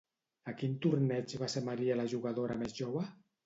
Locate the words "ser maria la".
1.57-2.09